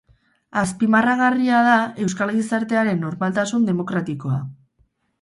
Azpimarragarria 0.61 1.59
da 1.69 1.77
euskal 2.07 2.33
gizartearen 2.39 3.01
normaltasun 3.07 3.71
demokratikoa. 3.73 4.45